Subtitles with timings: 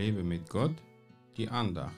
[0.00, 0.74] Lebe mit Gott,
[1.36, 1.92] die Andacht.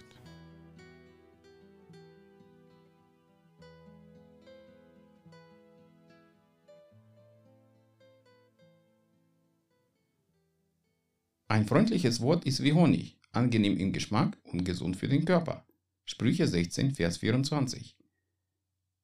[11.46, 15.64] Ein freundliches Wort ist wie Honig, angenehm im Geschmack und gesund für den Körper.
[16.05, 17.96] Sprüche 16, Vers 24.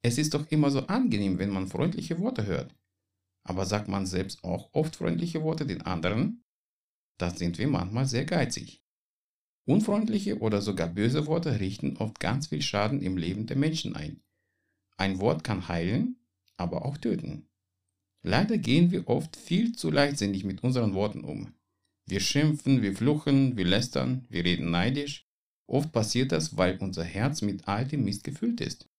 [0.01, 2.75] Es ist doch immer so angenehm, wenn man freundliche Worte hört.
[3.45, 6.43] Aber sagt man selbst auch oft freundliche Worte den anderen?
[7.17, 8.83] Da sind wir manchmal sehr geizig.
[9.69, 14.19] Unfreundliche oder sogar böse Worte richten oft ganz viel Schaden im Leben der Menschen ein.
[14.97, 16.15] Ein Wort kann heilen,
[16.57, 17.47] aber auch töten.
[18.23, 21.53] Leider gehen wir oft viel zu leichtsinnig mit unseren Worten um.
[22.07, 25.29] Wir schimpfen, wir fluchen, wir lästern, wir reden neidisch.
[25.67, 28.89] Oft passiert das, weil unser Herz mit all dem Mist gefüllt ist.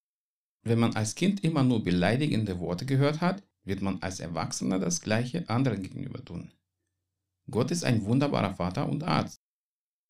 [0.63, 5.01] Wenn man als Kind immer nur beleidigende Worte gehört hat, wird man als Erwachsener das
[5.01, 6.53] gleiche anderen gegenüber tun.
[7.51, 9.43] Gott ist ein wunderbarer Vater und Arzt.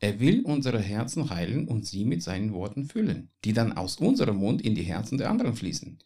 [0.02, 4.36] Er will unsere Herzen heilen und sie mit seinen Worten füllen, die dann aus unserem
[4.36, 5.98] Mund in die Herzen der anderen fließen.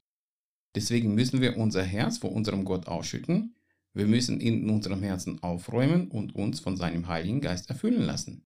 [0.75, 3.55] Deswegen müssen wir unser Herz vor unserem Gott ausschütten,
[3.93, 8.45] wir müssen in unserem Herzen aufräumen und uns von seinem Heiligen Geist erfüllen lassen.